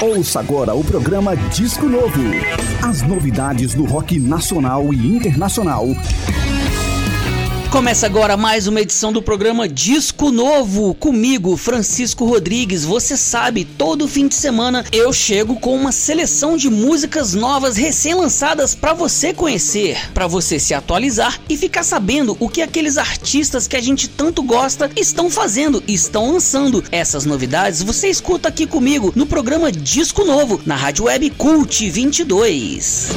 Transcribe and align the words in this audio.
Ouça 0.00 0.38
agora 0.38 0.72
o 0.74 0.84
programa 0.84 1.36
Disco 1.36 1.88
Novo. 1.88 2.22
As 2.88 3.02
novidades 3.02 3.74
do 3.74 3.84
rock 3.84 4.20
nacional 4.20 4.94
e 4.94 4.96
internacional 4.96 5.88
Começa 7.70 8.06
agora 8.06 8.34
mais 8.34 8.66
uma 8.66 8.80
edição 8.80 9.12
do 9.12 9.20
programa 9.20 9.68
Disco 9.68 10.32
Novo. 10.32 10.94
Comigo, 10.94 11.54
Francisco 11.54 12.24
Rodrigues. 12.24 12.82
Você 12.82 13.14
sabe, 13.14 13.66
todo 13.66 14.08
fim 14.08 14.26
de 14.26 14.34
semana 14.34 14.86
eu 14.90 15.12
chego 15.12 15.54
com 15.56 15.76
uma 15.76 15.92
seleção 15.92 16.56
de 16.56 16.70
músicas 16.70 17.34
novas 17.34 17.76
recém-lançadas 17.76 18.74
para 18.74 18.94
você 18.94 19.34
conhecer, 19.34 19.98
para 20.14 20.26
você 20.26 20.58
se 20.58 20.72
atualizar 20.72 21.38
e 21.46 21.58
ficar 21.58 21.82
sabendo 21.82 22.38
o 22.40 22.48
que 22.48 22.62
aqueles 22.62 22.96
artistas 22.96 23.68
que 23.68 23.76
a 23.76 23.82
gente 23.82 24.08
tanto 24.08 24.42
gosta 24.42 24.90
estão 24.96 25.28
fazendo, 25.28 25.84
estão 25.86 26.32
lançando. 26.32 26.82
Essas 26.90 27.26
novidades 27.26 27.82
você 27.82 28.08
escuta 28.08 28.48
aqui 28.48 28.66
comigo 28.66 29.12
no 29.14 29.26
programa 29.26 29.70
Disco 29.70 30.24
Novo, 30.24 30.58
na 30.64 30.74
Rádio 30.74 31.04
Web 31.04 31.30
Cult 31.36 31.90
22. 31.90 33.08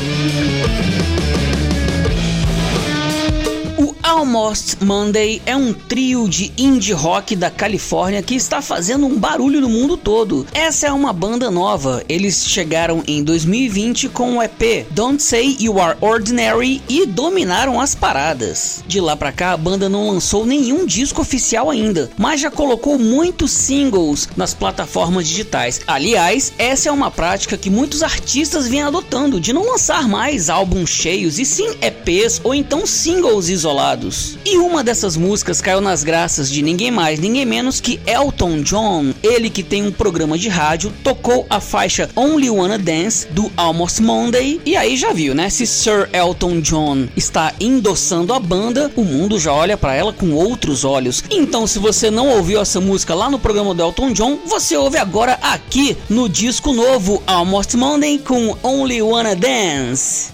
Almost 4.21 4.84
Monday 4.84 5.41
é 5.48 5.55
um 5.55 5.73
trio 5.73 6.29
de 6.29 6.53
indie 6.55 6.93
rock 6.93 7.35
da 7.35 7.49
Califórnia 7.49 8.21
que 8.21 8.35
está 8.35 8.62
fazendo 8.62 9.07
um 9.07 9.17
barulho 9.17 9.59
no 9.59 9.67
mundo 9.67 9.98
todo. 9.98 10.45
Essa 10.53 10.85
é 10.85 10.91
uma 10.91 11.12
banda 11.12 11.49
nova. 11.49 12.03
Eles 12.07 12.45
chegaram 12.45 13.03
em 13.07 13.23
2020 13.23 14.09
com 14.09 14.38
o 14.38 14.43
EP 14.43 14.85
Don't 14.91 15.23
Say 15.23 15.57
You 15.59 15.81
Are 15.81 15.98
Ordinary 15.99 16.84
e 16.88 17.07
dominaram 17.07 17.81
as 17.81 17.95
paradas. 17.95 18.84
De 18.85 19.02
lá 19.02 19.15
pra 19.15 19.31
cá, 19.31 19.53
a 19.53 19.57
banda 19.57 19.89
não 19.89 20.12
lançou 20.12 20.45
nenhum 20.45 20.85
disco 20.85 21.21
oficial 21.21 21.71
ainda, 21.71 22.12
mas 22.15 22.41
já 22.41 22.51
colocou 22.51 22.99
muitos 22.99 23.49
singles 23.49 24.29
nas 24.38 24.53
plataformas 24.53 25.27
digitais. 25.27 25.81
Aliás, 25.88 26.53
essa 26.59 26.90
é 26.90 26.91
uma 26.91 27.09
prática 27.09 27.57
que 27.57 27.71
muitos 27.71 28.03
artistas 28.03 28.67
vêm 28.67 28.84
adotando 28.84 29.41
de 29.41 29.51
não 29.51 29.65
lançar 29.65 30.07
mais 30.07 30.48
álbuns 30.48 30.91
cheios 30.91 31.40
e 31.40 31.43
sim 31.43 31.76
EPs 31.81 32.40
ou 32.43 32.53
então 32.53 32.85
singles 32.85 33.49
isolados. 33.49 34.10
E 34.45 34.57
uma 34.57 34.84
dessas 34.84 35.15
músicas 35.15 35.62
caiu 35.62 35.81
nas 35.81 36.04
graças 36.04 36.49
de 36.49 36.62
ninguém 36.62 36.91
mais, 36.91 37.20
ninguém 37.20 37.45
menos 37.45 37.79
que 37.79 37.99
Elton 38.05 38.62
John. 38.62 39.13
Ele 39.23 39.49
que 39.49 39.63
tem 39.63 39.85
um 39.85 39.91
programa 39.91 40.37
de 40.37 40.49
rádio, 40.49 40.91
tocou 41.03 41.45
a 41.49 41.59
faixa 41.59 42.09
Only 42.15 42.49
Wanna 42.49 42.77
Dance 42.77 43.27
do 43.27 43.51
Almost 43.55 44.01
Monday. 44.01 44.59
E 44.65 44.76
aí 44.76 44.98
já 44.98 45.13
viu, 45.13 45.34
né? 45.34 45.49
Se 45.49 45.65
Sir 45.65 46.09
Elton 46.13 46.62
John 46.62 47.07
está 47.15 47.53
endossando 47.59 48.34
a 48.34 48.40
banda, 48.40 48.91
o 48.95 49.03
mundo 49.03 49.40
já 49.40 49.53
olha 49.53 49.77
para 49.77 49.93
ela 49.93 50.13
com 50.13 50.31
outros 50.31 50.84
olhos. 50.84 51.23
Então, 51.29 51.65
se 51.68 51.79
você 51.79 52.09
não 52.12 52.29
ouviu 52.29 52.62
essa 52.62 52.79
música 52.79 53.15
lá 53.15 53.29
no 53.29 53.40
programa 53.40 53.73
do 53.73 53.81
Elton 53.81 54.13
John, 54.13 54.40
você 54.46 54.75
ouve 54.75 54.98
agora 54.98 55.40
aqui 55.41 55.98
no 56.09 56.27
disco 56.27 56.73
novo 56.73 57.21
Almost 57.27 57.77
Monday 57.77 58.20
com 58.20 58.57
Only 58.63 59.01
Wanna 59.01 59.35
Dance. 59.35 60.30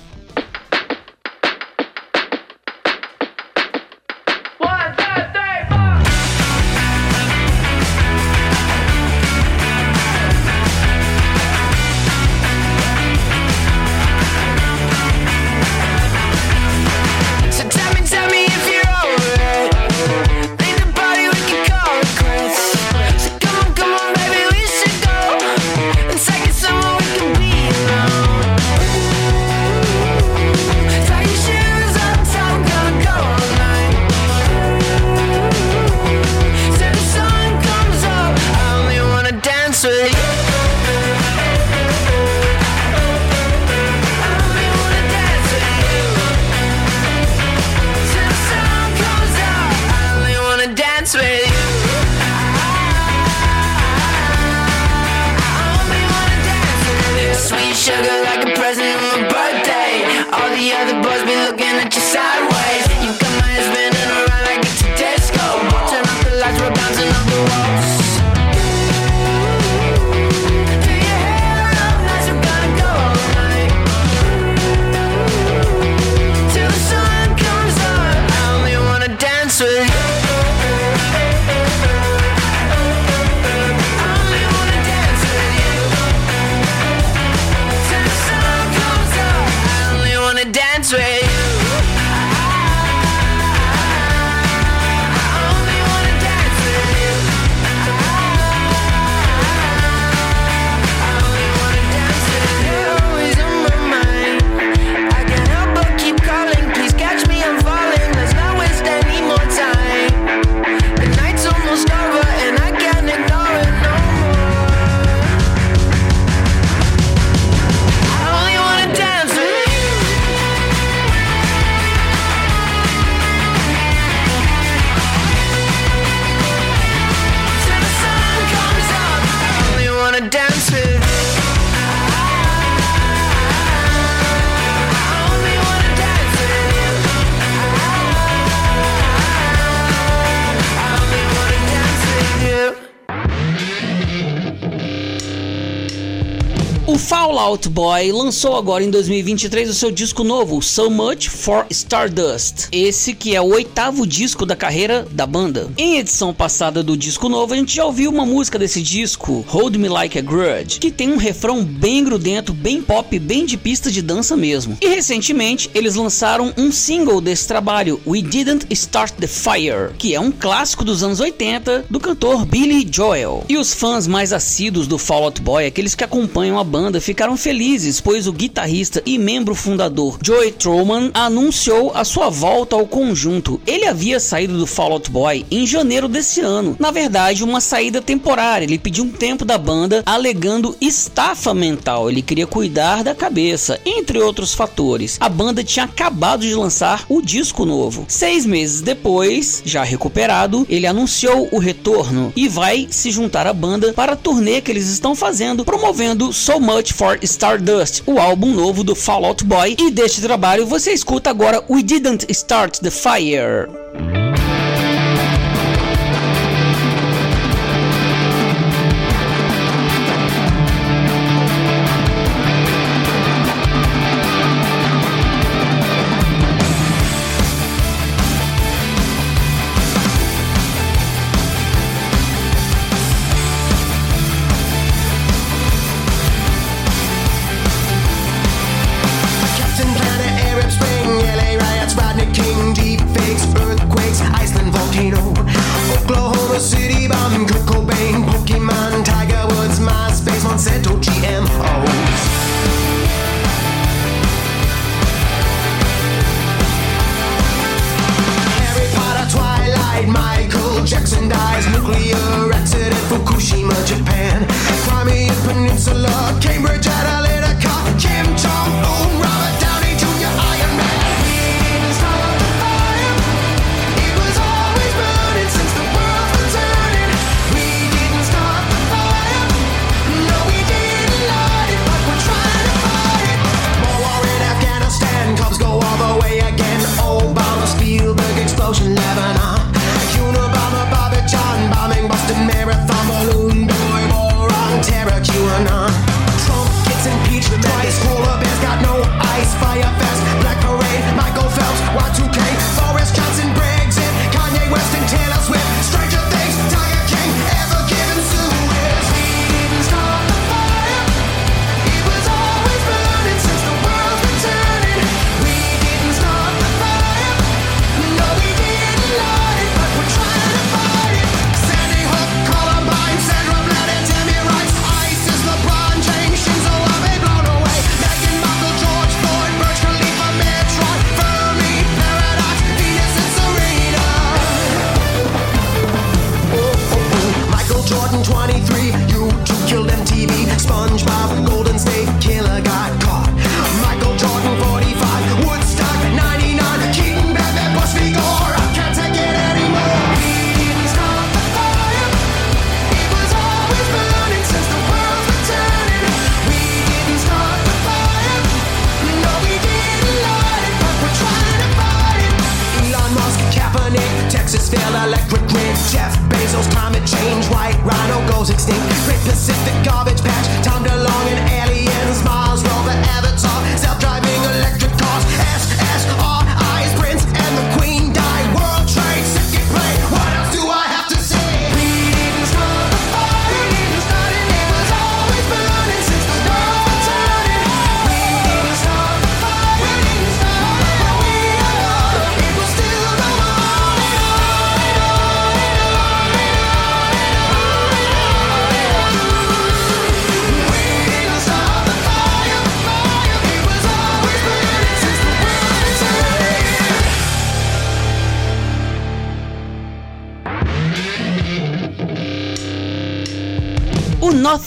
Boy 147.56 148.12
lançou 148.12 148.58
agora 148.58 148.84
em 148.84 148.90
2023 148.90 149.69
o 149.69 149.74
seu 149.74 149.90
disco 149.90 150.24
novo, 150.24 150.62
So 150.62 150.90
Much 150.90 151.30
for 151.30 151.66
Stardust. 151.69 152.68
Esse 152.74 153.13
que 153.13 153.35
é 153.35 153.41
o 153.41 153.53
oitavo 153.53 154.06
disco 154.06 154.46
da 154.46 154.56
carreira 154.56 155.08
da 155.12 155.25
banda. 155.25 155.69
Em 155.78 155.97
edição 155.97 156.34
passada 156.34 156.84
do 156.84 156.97
disco 156.97 157.30
novo, 157.30 157.53
a 157.53 157.58
gente 157.58 157.75
já 157.75 157.85
ouviu 157.85 158.12
uma 158.12 158.25
música 158.25 158.59
desse 158.59 158.81
disco, 158.81 159.46
Hold 159.47 159.75
Me 159.75 159.88
Like 159.88 160.19
a 160.19 160.22
Grudge, 160.22 160.79
que 160.79 160.91
tem 160.91 161.14
um 161.14 161.17
refrão 161.17 161.64
bem 161.64 162.03
grudento, 162.03 162.53
bem 162.53 162.82
pop, 162.82 163.17
bem 163.17 163.46
de 163.46 163.55
pista 163.55 163.90
de 163.90 164.02
dança 164.02 164.35
mesmo. 164.35 164.78
E 164.82 164.88
recentemente 164.88 165.70
eles 165.73 165.96
lançaram 165.96 166.53
um 166.58 166.72
single 166.72 167.22
desse 167.22 167.47
trabalho, 167.47 168.02
We 168.05 168.22
Didn't 168.22 168.67
Start 168.72 169.14
the 169.14 169.28
Fire, 169.28 169.94
que 169.97 170.14
é 170.14 170.20
um 170.20 170.32
clássico 170.32 170.84
dos 170.84 171.02
anos 171.02 171.22
80 171.22 171.85
do 171.90 171.99
cantor 171.99 172.46
Billy 172.46 172.85
Joel. 172.91 173.46
E 173.47 173.58
os 173.58 173.73
fãs 173.73 174.05
mais 174.05 174.34
assíduos 174.34 174.88
do 174.88 174.97
Fall 174.97 175.23
Out 175.23 175.41
Boy, 175.41 175.66
aqueles 175.66 175.96
que 175.96 176.03
acompanham 176.03 176.59
a 176.59 176.64
banda 176.64 176.97
banda 176.97 177.02
ficaram 177.37 177.47
felizes, 177.47 178.01
pois 178.01 178.28
o 178.28 178.34
guitarrista 178.34 179.01
e 179.05 179.17
membro 179.17 179.55
fundador 179.55 180.17
Joey 180.22 180.51
Troman 180.51 181.11
anunciou 181.13 181.91
a 181.95 182.03
sua 182.03 182.29
volta 182.29 182.75
ao 182.75 182.85
conjunto. 182.85 183.61
Ele 183.66 183.85
havia 183.85 184.19
saído 184.19 184.57
do 184.57 184.66
Fall 184.66 184.93
Out 184.93 185.09
Boy 185.09 185.45
em 185.49 185.66
janeiro 185.66 186.07
desse 186.07 186.41
ano. 186.41 186.75
Na 186.79 186.91
verdade, 186.91 187.43
uma 187.43 187.61
saída 187.61 188.01
temporária. 188.01 188.66
Ele 188.66 188.79
pediu 188.79 189.05
um 189.05 189.11
tempo 189.11 189.45
da 189.45 189.57
banda 189.57 190.03
alegando 190.05 190.75
estafa 190.81 191.53
mental. 191.53 192.09
Ele 192.09 192.22
queria 192.22 192.47
cuidar 192.47 193.03
da 193.03 193.16
cabeça, 193.16 193.79
entre 193.85 194.19
outros 194.19 194.53
fatores. 194.53 195.17
A 195.19 195.29
banda 195.29 195.63
tinha 195.63 195.85
acabado 195.85 196.41
de 196.41 196.53
lançar 196.55 197.05
o 197.07 197.22
disco 197.22 197.66
novo. 197.66 198.05
Seis 198.07 198.45
meses 198.45 198.81
depois, 198.81 199.61
já 199.63 199.84
recuperado, 199.84 200.66
ele 200.69 200.87
anunciou 200.87 201.47
o 201.51 201.59
retorno 201.59 202.34
e 202.35 202.47
vai 202.47 202.87
se 202.89 203.11
juntar 203.11 203.47
à 203.47 203.53
banda 203.53 203.93
para 203.93 204.13
a 204.13 204.17
turnê 204.17 204.59
que 204.61 204.72
eles 204.72 204.87
estão 204.87 205.16
fazendo, 205.16 205.63
promovendo 205.63 206.34
So 206.34 206.59
Much 206.59 206.93
for 206.93 207.19
Stardust, 207.28 208.03
o 208.06 208.20
álbum 208.20 208.53
novo 208.53 208.84
do 208.84 208.96
Fall 208.96 209.26
Out 209.26 209.44
Boy. 209.44 209.76
E 209.79 209.91
deste 209.91 210.22
trabalho 210.22 210.66
você 210.66 210.91
escuta 210.91 211.29
agora 211.29 211.64
We 211.70 211.84
Didn't 211.84 212.26
Start 212.29 212.79
the 212.79 212.90
Fire. 212.91 214.27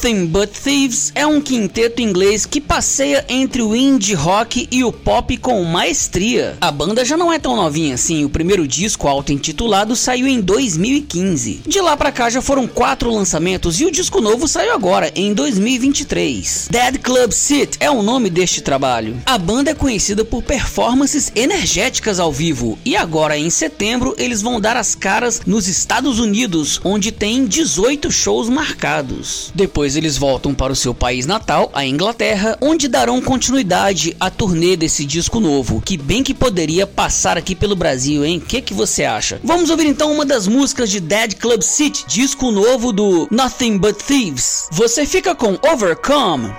Nothing 0.01 0.27
But 0.29 0.53
Thieves 0.53 1.13
é 1.15 1.27
um 1.27 1.43
quinteto 1.43 2.01
inglês 2.01 2.47
que 2.47 2.59
passeia 2.59 3.23
entre 3.29 3.61
o 3.61 3.77
indie 3.77 4.15
rock 4.15 4.67
e 4.71 4.83
o 4.83 4.91
pop 4.91 5.37
com 5.37 5.63
maestria. 5.63 6.57
A 6.59 6.71
banda 6.71 7.05
já 7.05 7.19
não 7.19 7.31
é 7.31 7.39
tão 7.39 7.55
novinha 7.55 7.97
assim, 7.97 8.25
o 8.25 8.31
primeiro 8.31 8.67
disco 8.67 9.07
auto-intitulado 9.07 9.95
saiu 9.95 10.27
em 10.27 10.41
2015. 10.41 11.65
De 11.67 11.83
lá 11.83 11.99
pra 11.99 12.11
cá 12.11 12.31
já 12.31 12.41
foram 12.41 12.67
quatro 12.67 13.13
lançamentos 13.13 13.79
e 13.79 13.85
o 13.85 13.91
disco 13.91 14.23
novo 14.23 14.49
saiu 14.49 14.73
agora, 14.73 15.13
em 15.15 15.35
2023. 15.35 16.69
Dead 16.71 16.99
Club 17.03 17.33
Sit 17.33 17.77
é 17.79 17.91
o 17.91 18.03
nome 18.03 18.31
deste 18.31 18.63
trabalho. 18.63 19.21
A 19.27 19.37
banda 19.37 19.73
é 19.73 19.75
conhecida 19.75 20.25
por 20.25 20.43
performances 20.43 21.31
energéticas 21.35 22.19
ao 22.19 22.33
vivo 22.33 22.79
e 22.87 22.97
agora 22.97 23.37
em 23.37 23.51
setembro 23.51 24.15
eles 24.17 24.41
vão 24.41 24.59
dar 24.59 24.79
as 24.79 24.95
caras 24.95 25.43
nos 25.47 25.69
Estados 25.69 26.19
Unidos, 26.19 26.81
onde 26.83 27.13
tem 27.13 27.45
18 27.45 28.11
shows 28.11 28.49
marcados. 28.49 29.53
Depois 29.55 29.90
eles 29.97 30.17
voltam 30.17 30.55
para 30.55 30.73
o 30.73 30.77
seu 30.77 30.95
país 30.95 31.27
natal, 31.27 31.71
a 31.75 31.85
Inglaterra, 31.85 32.57
onde 32.61 32.89
darão 32.89 33.21
continuidade 33.21 34.17
à 34.19 34.31
turnê 34.31 34.77
desse 34.77 35.05
disco 35.05 35.41
novo, 35.41 35.83
que 35.85 35.97
bem 35.97 36.23
que 36.23 36.35
poderia 36.35 36.87
passar 36.87 37.37
aqui 37.39 37.55
pelo 37.55 37.77
Brasil, 37.77 38.25
hein? 38.25 38.39
O 38.39 38.41
que, 38.41 38.61
que 38.61 38.75
você 38.75 39.05
acha? 39.05 39.41
Vamos 39.43 39.71
ouvir 39.71 39.87
então 39.87 40.13
uma 40.13 40.25
das 40.25 40.47
músicas 40.47 40.91
de 40.91 41.01
Dead 41.01 41.35
Club 41.35 41.63
City, 41.63 42.05
disco 42.07 42.51
novo 42.51 42.93
do 42.93 43.29
Nothing 43.31 43.79
But 43.79 43.97
Thieves. 43.97 44.69
Você 44.73 45.07
fica 45.07 45.35
com 45.35 45.59
Overcome. 45.63 46.53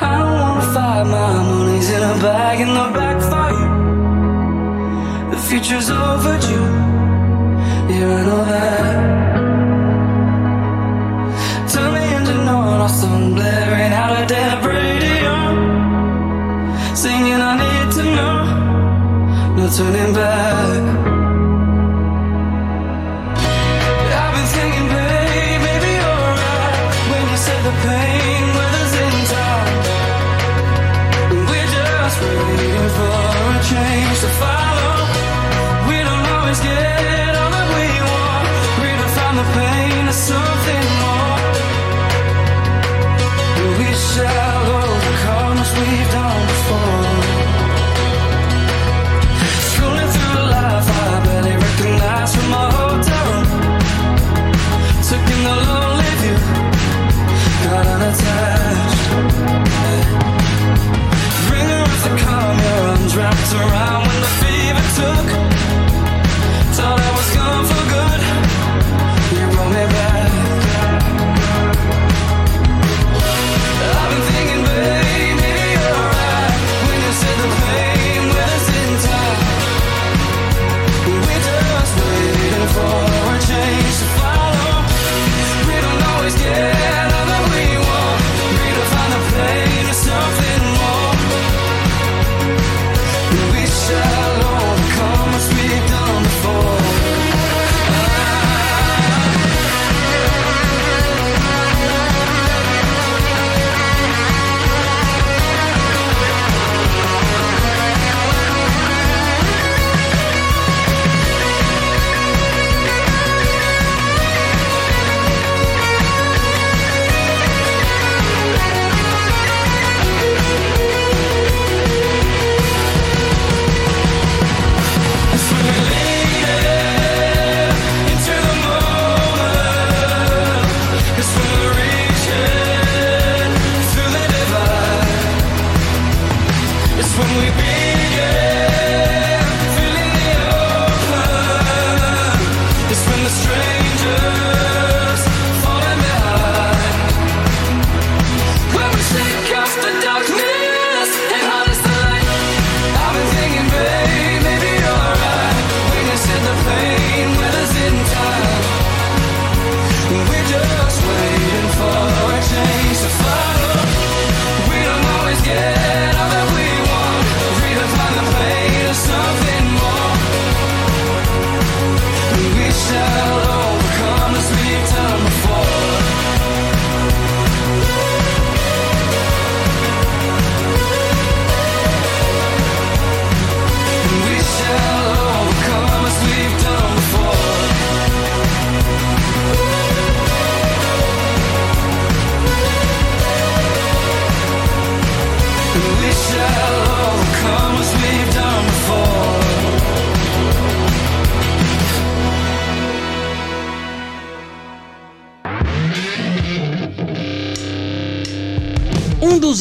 I 0.00 0.22
wanna 0.22 0.60
fight, 0.72 1.04
my 1.04 1.42
money's 1.42 1.90
in 1.90 2.02
a 2.02 2.14
bag 2.22 2.60
in 2.60 2.68
the 2.68 2.90
back 2.92 3.20
for 3.22 3.50
you. 3.50 3.68
The 5.30 5.36
future's 5.36 5.90
overdue. 5.90 6.84
lost 12.78 13.04
and 13.04 13.34
blaring 13.34 13.92
out 13.92 14.12
a 14.22 14.26
dead 14.26 14.64
radio 14.64 15.34
Singing 16.94 17.40
I 17.50 17.54
need 17.62 17.92
to 17.96 18.04
know, 18.16 19.56
no 19.56 19.68
turning 19.68 20.14
back. 20.14 21.13
Debris. 63.14 63.52
dos 63.52 63.93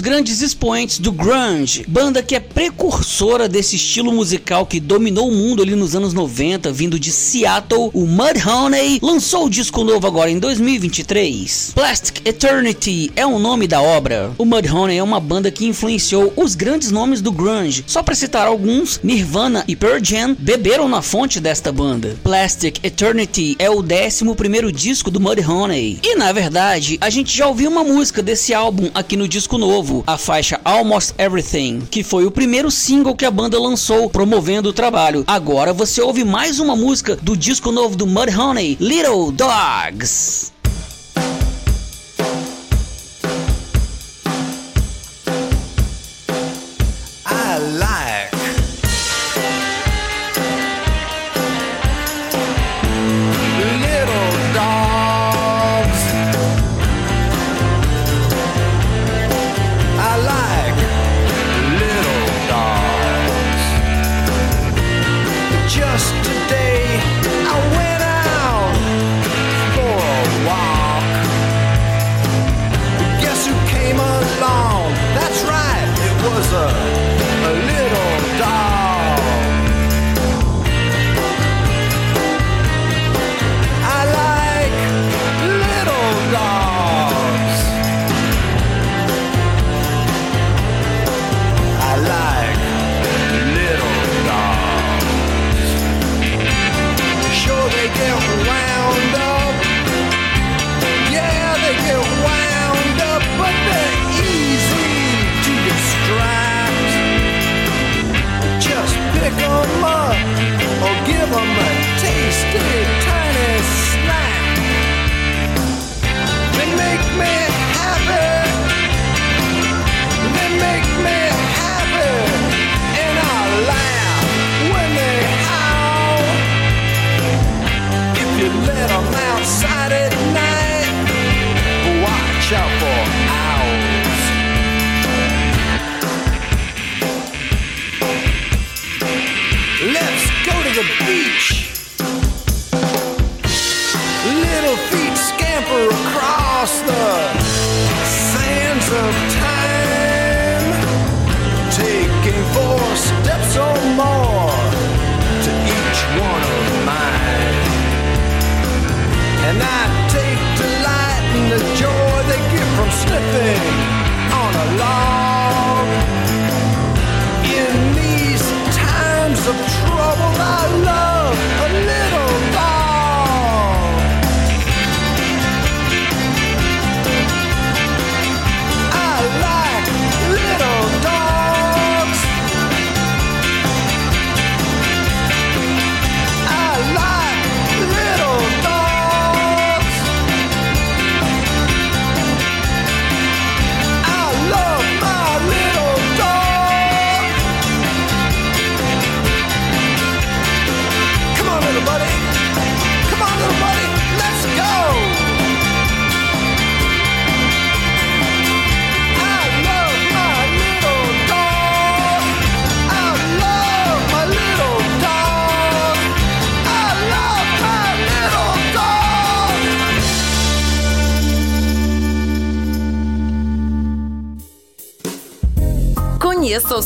grandes 0.04 0.42
expoentes 0.42 1.00
do 1.00 1.14
grunge, 1.14 1.86
banda 1.88 2.22
que 2.22 2.36
é 2.36 2.40
precursora 2.42 3.48
desse 3.48 3.78
estilo 3.78 4.12
musical 4.12 4.66
que 4.66 4.78
dominou 4.78 5.30
o 5.30 5.34
mundo 5.34 5.64
ali 5.64 5.78
nos 5.78 5.96
anos 5.96 6.14
90, 6.14 6.74
vindo 6.74 7.00
de 7.00 7.10
Seattle, 7.10 7.90
o 7.94 8.06
Mudhoney 8.06 9.00
lançou 9.02 9.46
o 9.46 9.50
disco 9.50 9.82
novo 9.82 10.06
agora 10.06 10.30
em 10.30 10.40
2023. 10.40 11.72
Plastic 11.74 12.20
Eternity 12.28 13.14
é 13.16 13.26
o 13.26 13.40
nome 13.40 13.66
da 13.66 13.82
obra. 13.82 14.34
O 14.38 14.44
Mudhoney 14.44 14.98
é 14.98 15.04
uma 15.04 15.22
banda 15.22 15.50
que 15.50 15.66
influenciou 15.66 16.34
os 16.36 16.54
grandes 16.54 16.92
nomes 16.92 17.22
do 17.22 17.32
grunge. 17.32 17.86
Só 17.88 18.04
para 18.04 18.14
citar 18.14 18.46
alguns, 18.46 19.00
Nirvana 19.02 19.64
e 19.70 19.74
Pearl 19.74 20.04
Jam 20.04 20.36
beberam 20.38 20.90
na 20.90 21.02
fonte 21.02 21.40
desta 21.40 21.72
banda. 21.72 22.18
Plastic 22.22 22.84
Eternity 22.84 23.56
é 23.58 23.70
o 23.70 23.82
11 23.82 24.36
primeiro 24.36 24.70
disco 24.70 25.10
do 25.10 25.22
Mudhoney. 25.22 26.00
E 26.04 26.16
na 26.18 26.34
verdade, 26.34 26.98
a 27.00 27.10
gente 27.10 27.34
já 27.34 27.48
ouviu 27.48 27.72
uma 27.72 27.86
música 27.86 28.22
desse 28.22 28.54
álbum 28.54 28.92
aqui 28.94 29.16
no 29.16 29.30
disco 29.30 29.58
novo 29.58 29.93
novo, 29.94 30.04
a 30.08 30.18
faixa 30.18 30.60
Almost 30.64 31.14
Everything, 31.18 31.82
que 31.92 32.04
foi 32.04 32.26
o 32.26 32.32
primeiro 32.32 32.72
single 32.72 33.16
que 33.16 33.26
a 33.26 33.32
banda 33.32 33.60
lançou 33.60 34.10
promovendo 34.10 34.70
o 34.70 34.74
trabalho. 34.74 35.24
Agora 35.28 35.72
você 35.72 36.02
ouve 36.02 36.24
mais 36.24 36.60
uma 36.60 36.76
música 36.76 37.16
do 37.18 37.38
disco 37.38 37.72
novo 37.72 37.96
do 37.96 38.08
Mudhoney, 38.08 38.78
Little 38.80 39.32
Dogs. 39.32 40.53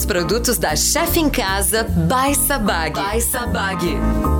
Produtos 0.07 0.57
da 0.57 0.75
Chef 0.75 1.17
em 1.17 1.29
Casa 1.29 1.83
by 1.83 2.33
Sabag. 2.33 2.93
By 2.95 3.21
Sabag. 3.21 4.36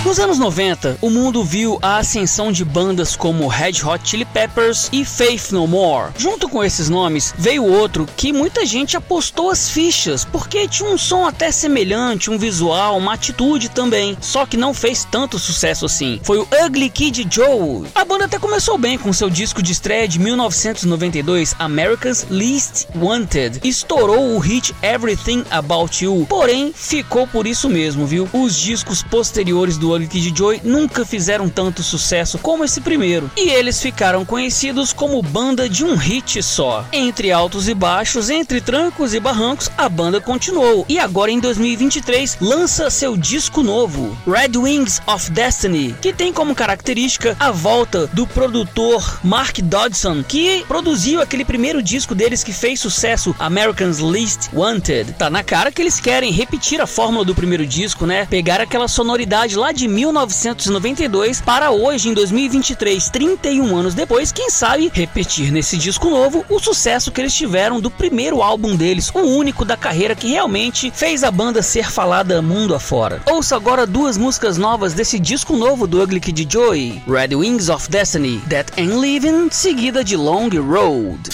Nos 0.10 0.18
anos 0.18 0.40
90, 0.40 0.98
o 1.04 1.10
mundo 1.12 1.44
viu 1.44 1.78
a 1.84 1.98
ascensão 1.98 2.52
de 2.52 2.66
bandas 2.66 3.16
como 3.16 3.48
Red 3.48 3.84
Hot 3.86 4.02
Chili 4.04 4.26
Peppers 4.26 4.90
e 4.92 5.06
Faith 5.06 5.52
No 5.52 5.68
More. 5.68 6.12
Junto 6.18 6.50
com 6.50 6.64
esses 6.64 6.90
nomes, 6.90 7.32
veio 7.38 7.64
outro 7.64 8.08
que 8.18 8.34
muita 8.34 8.66
gente 8.66 8.98
apostou 8.98 9.52
as 9.52 9.70
fichas, 9.70 10.26
porque 10.26 10.68
tinha 10.68 10.90
um 10.90 10.98
som 10.98 11.28
até 11.28 11.52
semelhante, 11.52 12.32
um 12.32 12.40
visual, 12.40 12.98
uma 12.98 13.14
atitude 13.14 13.70
também, 13.70 14.18
só 14.20 14.48
que 14.48 14.58
não 14.58 14.74
fez 14.74 15.06
tanto 15.06 15.38
sucesso 15.38 15.86
assim. 15.86 16.20
Foi 16.24 16.40
o 16.40 16.48
Ugly 16.66 16.90
Kid 16.90 17.28
Joe. 17.30 17.86
A 17.94 18.04
banda 18.04 18.26
até 18.26 18.40
começou 18.40 18.80
bem 18.80 18.98
com 18.98 19.14
seu 19.14 19.30
disco 19.30 19.62
de 19.62 19.72
estreia 19.72 20.08
de 20.08 20.18
1992, 20.18 21.56
America's 21.60 22.26
Least 22.32 22.88
Wanted. 22.96 23.60
Estourou 23.64 24.36
o 24.36 24.40
hit 24.40 24.74
Everything 24.82 25.46
About 25.52 26.04
You, 26.04 26.26
porém 26.28 26.74
ficou 26.74 27.28
por 27.28 27.46
isso 27.46 27.70
mesmo, 27.70 28.08
viu? 28.08 28.28
Os 28.34 28.56
discos 28.60 29.04
posteriores 29.04 29.78
do 29.78 29.99
Ugly 30.00 30.08
Kid 30.08 30.34
Joe 30.38 30.62
nunca 30.64 31.04
fizeram 31.04 31.50
tanto 31.50 31.84
sucesso 31.84 32.38
como 32.38 32.64
esse 32.64 32.80
primeiro, 32.80 33.30
e 33.36 33.50
eles 33.50 33.82
ficaram 33.82 34.24
conhecidos 34.24 34.94
como 34.94 35.22
banda 35.22 35.68
de 35.68 35.84
um 35.84 35.96
hit 35.96 36.42
só. 36.42 36.86
Entre 36.94 37.32
altos 37.32 37.68
e 37.68 37.74
baixos, 37.74 38.30
entre 38.30 38.62
trancos 38.62 39.14
e 39.14 39.20
barrancos, 39.20 39.70
a 39.78 39.90
banda 39.90 40.22
continuou 40.22 40.86
e 40.88 40.98
agora 40.98 41.32
em 41.32 41.40
2023 41.40 42.38
lança 42.40 42.90
seu 42.90 43.18
disco 43.18 43.62
novo, 43.62 44.18
Red 44.26 44.58
Wings 44.58 45.02
of 45.06 45.30
Destiny, 45.32 45.96
que 46.02 46.14
tem 46.14 46.32
como 46.32 46.56
característica 46.56 47.36
a 47.40 47.52
volta 47.52 48.08
do 48.08 48.26
produtor 48.26 49.20
Mark 49.24 49.60
Dodson, 49.60 50.24
que 50.24 50.64
produziu 50.68 51.22
aquele 51.22 51.44
primeiro 51.44 51.84
disco 51.84 52.16
deles 52.16 52.44
que 52.44 52.54
fez 52.54 52.80
sucesso, 52.80 53.36
Americans 53.38 54.00
Least 54.00 54.50
Wanted. 54.54 55.14
Tá 55.14 55.30
na 55.30 55.44
cara 55.44 55.72
que 55.72 55.82
eles 55.82 56.00
querem 56.00 56.32
repetir 56.32 56.80
a 56.80 56.88
fórmula 56.88 57.26
do 57.26 57.36
primeiro 57.36 57.66
disco, 57.66 58.06
né? 58.06 58.26
Pegar 58.30 58.62
aquela 58.62 58.88
sonoridade 58.88 59.58
lá 59.58 59.74
de 59.74 59.89
1992 59.90 61.42
para 61.42 61.72
hoje, 61.72 62.10
em 62.10 62.14
2023, 62.14 63.10
31 63.10 63.76
anos 63.76 63.94
depois, 63.94 64.32
quem 64.32 64.50
sabe 64.50 64.92
repetir 64.94 65.52
nesse 65.52 65.78
disco 65.78 66.10
novo 66.10 66.46
o 66.50 66.60
sucesso 66.60 67.12
que 67.12 67.20
eles 67.20 67.34
tiveram 67.34 67.82
do 67.82 67.90
primeiro 67.90 68.42
álbum 68.42 68.76
deles, 68.76 69.12
o 69.14 69.20
único 69.20 69.66
da 69.66 69.76
carreira 69.76 70.16
que 70.16 70.30
realmente 70.30 70.92
fez 70.92 71.24
a 71.24 71.32
banda 71.32 71.62
ser 71.62 71.92
falada 71.92 72.42
mundo 72.42 72.76
afora. 72.76 73.22
Ouça 73.30 73.56
agora 73.56 73.86
duas 73.86 74.18
músicas 74.18 74.58
novas 74.58 74.94
desse 74.94 75.20
disco 75.20 75.56
novo 75.56 75.88
do 75.88 76.02
Ugly 76.02 76.20
Kid 76.20 76.48
Joy, 76.50 77.02
Red 77.08 77.36
Wings 77.36 77.70
of 77.70 77.90
Destiny, 77.90 78.42
That 78.50 78.72
Ain't 78.80 78.96
Living, 78.96 79.50
seguida 79.52 80.04
de 80.04 80.16
Long 80.16 80.50
Road. 80.50 81.30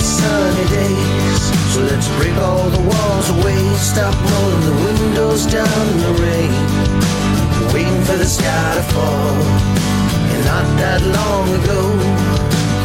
sunny 0.00 0.64
days. 0.68 1.42
So 1.72 1.80
let's 1.82 2.08
break 2.16 2.36
all 2.36 2.68
the 2.70 2.82
walls 2.90 3.28
away. 3.30 3.60
Stop 3.76 4.14
rolling 4.32 4.64
the 4.70 4.76
windows 4.86 5.46
down 5.46 5.82
in 5.92 5.98
the 6.06 6.14
rain. 6.24 6.52
Waiting 7.72 8.02
for 8.04 8.16
the 8.16 8.26
sky 8.26 8.74
to 8.76 8.84
fall. 8.94 9.36
And 10.32 10.44
not 10.44 10.66
that 10.82 11.02
long 11.18 11.46
ago, 11.60 11.82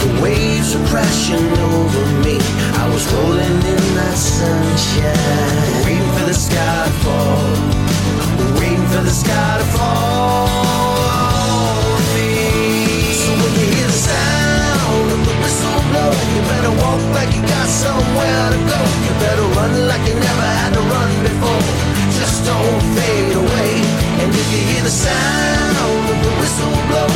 the 0.04 0.22
waves 0.22 0.76
were 0.76 0.86
crashing 0.88 1.48
over 1.74 2.04
me. 2.26 2.38
I 2.84 2.86
was 2.94 3.04
rolling 3.14 3.58
in 3.74 3.84
that 4.00 4.18
sunshine. 4.18 5.86
Waiting 5.86 6.12
for 6.18 6.26
the 6.32 6.38
sky 6.48 6.86
to 6.88 6.94
fall. 7.04 8.60
Waiting 8.60 8.86
for 8.94 9.04
the 9.04 9.16
sky 9.24 9.58
to 9.60 9.66
fall. 9.78 10.51
somewhere 17.84 18.46
to 18.54 18.60
go. 18.72 18.80
You 19.06 19.14
better 19.26 19.48
run 19.58 19.74
like 19.90 20.04
you 20.10 20.16
never 20.28 20.48
had 20.60 20.72
to 20.78 20.82
run 20.94 21.12
before. 21.26 21.64
Just 22.20 22.38
don't 22.50 22.82
fade 22.96 23.34
away. 23.44 23.74
And 24.22 24.30
if 24.42 24.48
you 24.54 24.62
hear 24.70 24.84
the 24.90 24.96
sound 25.06 25.76
of 25.88 25.98
the 26.26 26.32
whistle 26.40 26.76
blow, 26.90 27.11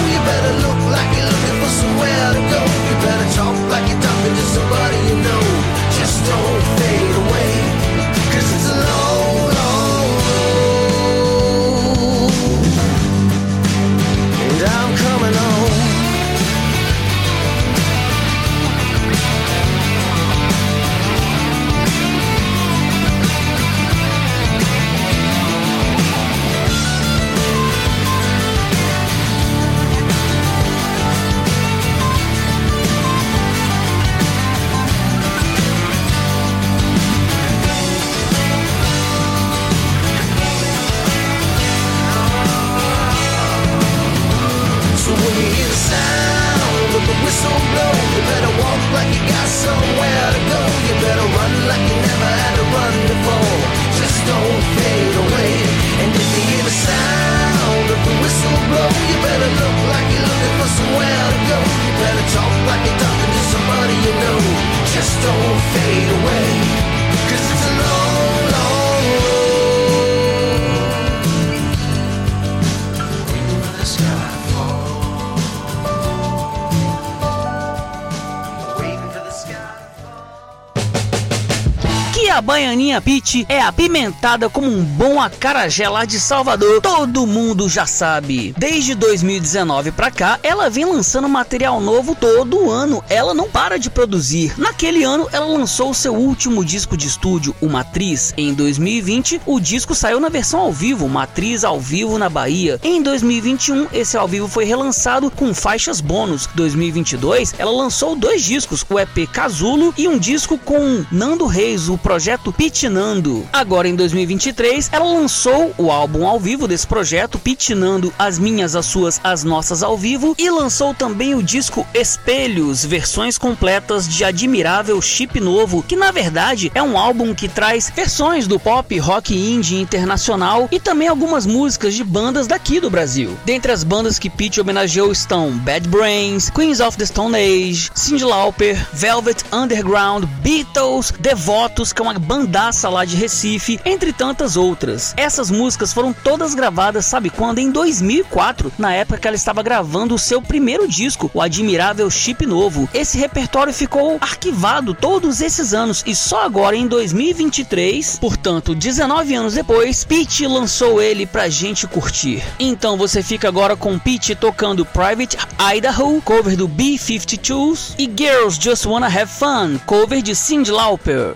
baianinha 82.45 83.01
Pete 83.01 83.43
é 83.49 83.59
apimentada 83.59 84.47
como 84.47 84.67
um 84.67 84.83
bom 84.83 85.19
acarajé 85.19 85.89
lá 85.89 86.05
de 86.05 86.19
Salvador, 86.19 86.79
todo 86.79 87.25
mundo 87.25 87.67
já 87.67 87.87
sabe. 87.87 88.53
Desde 88.55 88.93
2019 88.93 89.91
pra 89.91 90.11
cá, 90.11 90.39
ela 90.43 90.69
vem 90.69 90.85
lançando 90.85 91.27
material 91.27 91.81
novo 91.81 92.13
todo 92.13 92.69
ano. 92.69 93.03
Ela 93.09 93.33
não 93.33 93.49
para 93.49 93.79
de 93.79 93.89
produzir. 93.89 94.53
Naquele 94.59 95.03
ano, 95.03 95.27
ela 95.31 95.47
lançou 95.47 95.91
seu 95.91 96.13
último 96.13 96.63
disco 96.63 96.95
de 96.95 97.07
estúdio, 97.07 97.55
o 97.59 97.67
Matriz. 97.67 98.31
Em 98.37 98.53
2020, 98.53 99.41
o 99.43 99.59
disco 99.59 99.95
saiu 99.95 100.19
na 100.19 100.29
versão 100.29 100.59
ao 100.59 100.71
vivo, 100.71 101.09
Matriz 101.09 101.63
ao 101.63 101.79
vivo 101.79 102.19
na 102.19 102.29
Bahia. 102.29 102.79
Em 102.83 103.01
2021, 103.01 103.87
esse 103.91 104.15
ao 104.15 104.27
vivo 104.27 104.47
foi 104.47 104.65
relançado 104.65 105.31
com 105.31 105.51
faixas 105.51 105.99
bônus. 105.99 106.47
2022, 106.53 107.55
ela 107.57 107.71
lançou 107.71 108.15
dois 108.15 108.43
discos, 108.43 108.85
o 108.87 108.99
EP 108.99 109.27
Casulo 109.31 109.91
e 109.97 110.07
um 110.07 110.19
disco 110.19 110.59
com 110.59 111.03
Nando 111.11 111.47
Reis, 111.47 111.89
o 111.89 111.97
projeto 111.97 112.34
Pitinando. 112.53 113.47
Agora 113.51 113.87
em 113.87 113.95
2023, 113.95 114.89
ela 114.91 115.05
lançou 115.05 115.73
o 115.77 115.91
álbum 115.91 116.27
ao 116.27 116.39
vivo 116.39 116.67
desse 116.67 116.85
projeto, 116.85 117.39
Pitinando 117.39 118.13
as 118.17 118.37
minhas, 118.39 118.75
as 118.75 118.85
suas, 118.85 119.19
as 119.23 119.43
nossas 119.43 119.83
ao 119.83 119.97
vivo, 119.97 120.35
e 120.37 120.49
lançou 120.49 120.93
também 120.93 121.35
o 121.35 121.43
disco 121.43 121.85
Espelhos, 121.93 122.83
versões 122.85 123.37
completas 123.37 124.07
de 124.07 124.23
Admirável 124.23 125.01
Chip 125.01 125.39
Novo, 125.39 125.83
que 125.83 125.95
na 125.95 126.11
verdade 126.11 126.71
é 126.73 126.81
um 126.81 126.97
álbum 126.97 127.33
que 127.33 127.47
traz 127.47 127.91
versões 127.95 128.47
do 128.47 128.59
pop, 128.59 128.97
rock 128.99 129.35
indie 129.35 129.79
internacional 129.79 130.67
e 130.71 130.79
também 130.79 131.07
algumas 131.07 131.45
músicas 131.45 131.93
de 131.93 132.03
bandas 132.03 132.47
daqui 132.47 132.79
do 132.79 132.89
Brasil. 132.89 133.37
Dentre 133.45 133.71
as 133.71 133.83
bandas 133.83 134.19
que 134.19 134.29
Pete 134.29 134.59
homenageou 134.59 135.11
estão 135.11 135.51
Bad 135.51 135.87
Brains, 135.87 136.49
Queens 136.49 136.79
of 136.79 136.97
the 136.97 137.05
Stone 137.05 137.35
Age, 137.35 137.89
Cyndi 137.93 138.23
Lauper, 138.23 138.75
Velvet 138.93 139.43
Underground, 139.51 140.25
Beatles, 140.41 141.11
Devotos, 141.19 141.93
que 141.93 142.01
é 142.01 142.03
uma 142.03 142.13
bandaça 142.25 142.89
lá 142.89 143.05
de 143.05 143.15
Recife, 143.15 143.79
entre 143.85 144.11
tantas 144.11 144.57
outras. 144.57 145.13
Essas 145.15 145.51
músicas 145.51 145.93
foram 145.93 146.11
todas 146.11 146.55
gravadas, 146.55 147.05
sabe 147.05 147.29
quando? 147.29 147.59
Em 147.59 147.71
2004, 147.71 148.73
na 148.77 148.93
época 148.93 149.19
que 149.19 149.27
ela 149.27 149.35
estava 149.35 149.61
gravando 149.61 150.15
o 150.15 150.19
seu 150.19 150.41
primeiro 150.41 150.87
disco, 150.87 151.29
o 151.33 151.41
admirável 151.41 152.09
Chip 152.09 152.45
Novo. 152.45 152.89
Esse 152.93 153.17
repertório 153.17 153.73
ficou 153.73 154.17
arquivado 154.19 154.93
todos 154.93 155.39
esses 155.39 155.73
anos 155.73 156.03
e 156.05 156.15
só 156.15 156.43
agora 156.43 156.75
em 156.75 156.87
2023, 156.87 158.17
portanto, 158.19 158.73
19 158.73 159.35
anos 159.35 159.53
depois, 159.53 160.03
Pete 160.03 160.47
lançou 160.47 161.01
ele 161.01 161.25
pra 161.25 161.47
gente 161.47 161.85
curtir. 161.85 162.43
Então 162.59 162.97
você 162.97 163.21
fica 163.21 163.47
agora 163.47 163.75
com 163.75 163.99
Pete 163.99 164.33
tocando 164.33 164.85
Private 164.85 165.37
Idaho, 165.59 166.21
cover 166.21 166.57
do 166.57 166.67
B-52s, 166.67 167.93
e 167.97 168.11
Girls 168.15 168.59
Just 168.59 168.85
Wanna 168.85 169.07
Have 169.07 169.31
Fun, 169.31 169.79
cover 169.85 170.21
de 170.21 170.35
Cyndi 170.35 170.71
Lauper. 170.71 171.35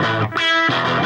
Música 0.00 0.99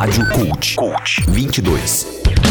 Rádio 0.00 0.24
Cult. 0.30 0.74
Cult 0.76 1.26
22. 1.28 2.49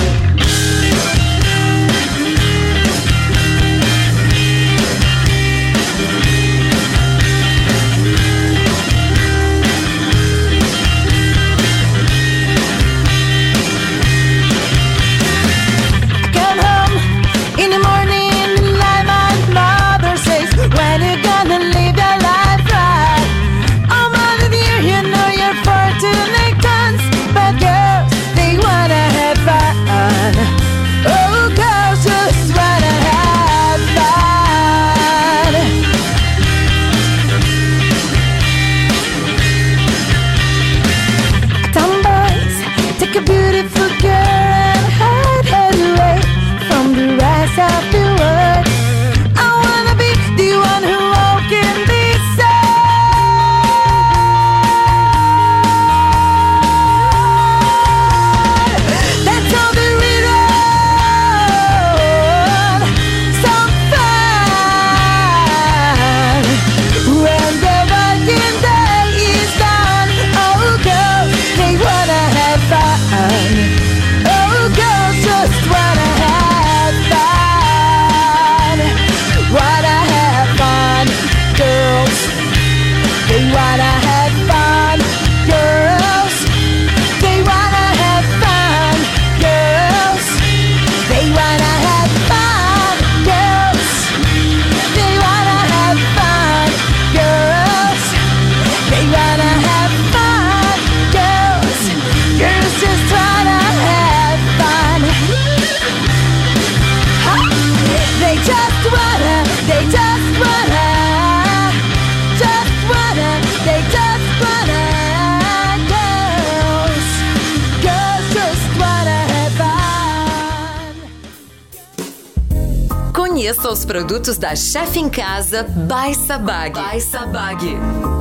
Conheça 123.69 123.71
os 123.71 123.85
produtos 123.85 124.37
da 124.37 124.55
Chef 124.55 124.97
em 124.97 125.07
Casa 125.07 125.63
by 125.63 126.15
Sabag. 126.15 126.73
By 126.73 126.99
Sabag. 126.99 128.18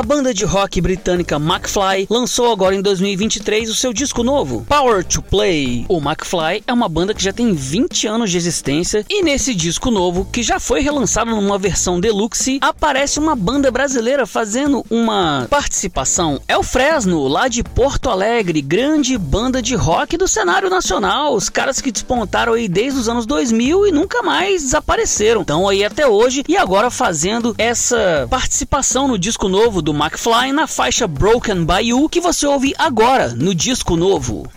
A 0.00 0.02
banda 0.02 0.32
de 0.32 0.46
rock 0.46 0.80
britânica 0.80 1.36
McFly 1.36 2.06
lançou 2.08 2.50
agora 2.50 2.74
em 2.74 2.80
2023 2.80 3.68
o 3.68 3.74
seu 3.74 3.92
disco 3.92 4.22
novo, 4.22 4.64
Power 4.66 5.04
to 5.04 5.20
Play. 5.20 5.84
O 5.90 5.98
McFly 5.98 6.64
é 6.66 6.72
uma 6.72 6.88
banda 6.88 7.12
que 7.12 7.22
já 7.22 7.34
tem 7.34 7.52
20 7.52 8.06
anos 8.06 8.30
de 8.30 8.38
existência 8.38 9.04
e 9.10 9.22
nesse 9.22 9.54
disco 9.54 9.90
novo, 9.90 10.24
que 10.24 10.42
já 10.42 10.58
foi 10.58 10.80
relançado 10.80 11.32
numa 11.32 11.58
versão 11.58 12.00
deluxe, 12.00 12.58
aparece 12.62 13.18
uma 13.18 13.36
banda 13.36 13.70
brasileira 13.70 14.24
fazendo 14.24 14.82
uma 14.88 15.46
participação. 15.50 16.40
É 16.48 16.56
o 16.56 16.62
Fresno, 16.62 17.28
lá 17.28 17.46
de 17.46 17.62
Porto 17.62 18.08
Alegre, 18.08 18.62
grande 18.62 19.18
banda 19.18 19.60
de 19.60 19.74
rock 19.74 20.16
do 20.16 20.26
cenário 20.26 20.70
nacional. 20.70 21.34
Os 21.34 21.50
caras 21.50 21.78
que 21.78 21.92
despontaram 21.92 22.54
aí 22.54 22.68
desde 22.68 22.98
os 22.98 23.06
anos 23.06 23.26
2000 23.26 23.88
e 23.88 23.92
nunca 23.92 24.22
mais 24.22 24.62
desapareceram. 24.62 25.42
Estão 25.42 25.68
aí 25.68 25.84
até 25.84 26.06
hoje 26.06 26.42
e 26.48 26.56
agora 26.56 26.90
fazendo 26.90 27.54
essa 27.58 28.26
participação 28.30 29.06
no 29.06 29.18
disco 29.18 29.46
novo 29.46 29.82
do 29.82 29.89
McFly 29.92 30.52
na 30.52 30.66
faixa 30.66 31.06
Broken 31.06 31.64
by 31.64 31.80
You 31.88 32.08
que 32.08 32.20
você 32.20 32.46
ouve 32.46 32.74
agora 32.78 33.34
no 33.34 33.54
disco 33.54 33.96
novo. 33.96 34.50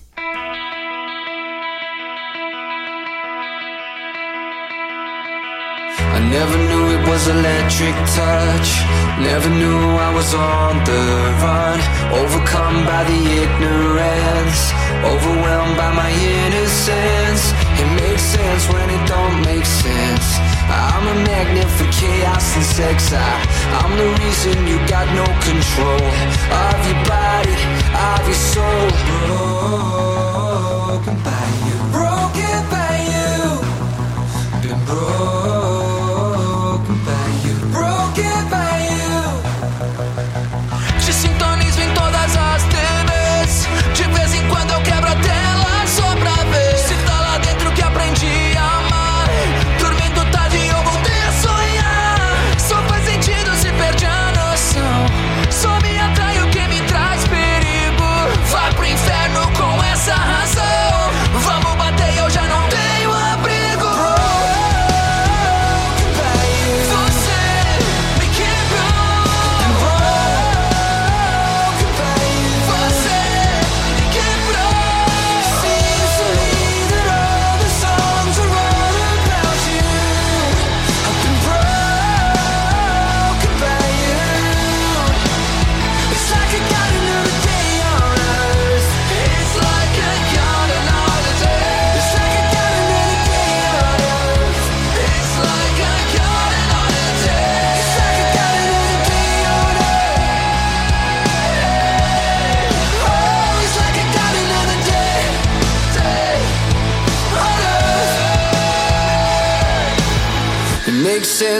I 5.99 6.19
never 6.29 6.57
knew 6.57 6.91
it 6.91 7.07
was 7.07 7.27
electric 7.27 7.95
touch. 8.15 8.69
Never 9.19 9.49
knew 9.49 9.79
I 10.07 10.13
was 10.13 10.33
on 10.33 10.83
the 10.83 11.01
run. 11.41 11.79
Overcome 12.21 12.85
by 12.85 13.03
the 13.03 13.19
ignorance. 13.43 14.73
Overwhelmed 15.03 15.77
by 15.77 15.91
my 15.93 16.11
innocence. 16.11 17.62
It 17.83 17.91
makes 18.01 18.21
sense 18.21 18.63
when 18.71 18.89
it 18.89 19.03
don't 19.07 19.37
make 19.43 19.65
sense. 19.65 20.27
I'm 20.71 21.05
a 21.05 21.15
magnet 21.27 21.69
for 21.77 21.87
chaos 21.91 22.55
and 22.55 22.63
sex. 22.63 23.11
I, 23.11 23.33
I'm 23.79 23.93
the 23.97 24.09
reason 24.23 24.55
you 24.71 24.77
got 24.87 25.05
no 25.13 25.27
control 25.49 26.07
of 26.63 26.79
your 26.87 27.01
body, 27.03 27.59
of 28.09 28.21
your 28.25 28.41
soul. 28.51 28.87
Broken 29.27 30.12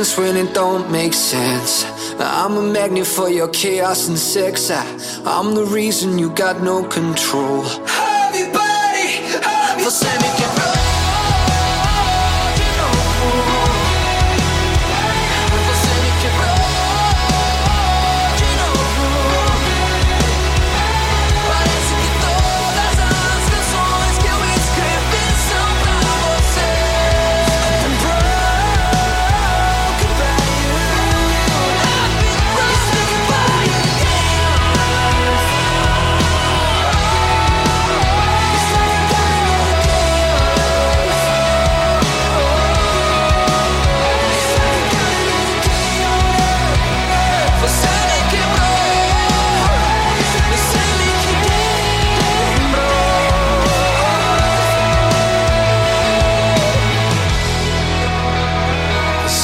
sense 0.04 0.18
when 0.18 0.36
it 0.36 0.54
don't 0.54 0.92
make 0.92 1.14
sense. 1.14 1.86
I'm 2.20 2.58
a 2.58 2.62
magnet 2.62 3.08
for 3.08 3.30
your 3.30 3.48
chaos 3.48 4.10
and 4.10 4.18
sex. 4.18 4.70
I, 4.70 4.84
I'm 5.26 5.56
the 5.56 5.66
reason 5.66 6.20
you 6.20 6.30
got 6.32 6.62
no 6.62 6.84
control. 6.84 7.64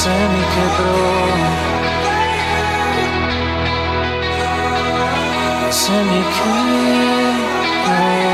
Você 0.00 0.08
me 0.08 0.44
quebrou. 0.54 1.28
Você 5.70 5.92
me 5.92 6.24
quebrou. 6.24 8.29